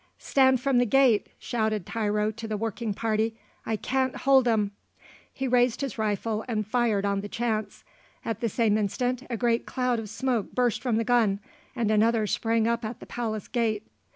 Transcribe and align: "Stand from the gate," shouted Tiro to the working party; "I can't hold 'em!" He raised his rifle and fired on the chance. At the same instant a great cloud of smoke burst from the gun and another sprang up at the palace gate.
"Stand 0.17 0.59
from 0.59 0.79
the 0.79 0.85
gate," 0.87 1.27
shouted 1.37 1.85
Tiro 1.85 2.31
to 2.31 2.47
the 2.47 2.57
working 2.57 2.91
party; 2.91 3.35
"I 3.67 3.75
can't 3.75 4.15
hold 4.15 4.47
'em!" 4.47 4.71
He 5.31 5.47
raised 5.47 5.81
his 5.81 5.99
rifle 5.99 6.43
and 6.47 6.65
fired 6.65 7.05
on 7.05 7.21
the 7.21 7.29
chance. 7.29 7.83
At 8.25 8.39
the 8.39 8.49
same 8.49 8.79
instant 8.79 9.21
a 9.29 9.37
great 9.37 9.67
cloud 9.67 9.99
of 9.99 10.09
smoke 10.09 10.53
burst 10.53 10.81
from 10.81 10.95
the 10.97 11.03
gun 11.03 11.39
and 11.75 11.91
another 11.91 12.25
sprang 12.25 12.67
up 12.67 12.83
at 12.83 12.99
the 12.99 13.05
palace 13.05 13.47
gate. 13.47 13.85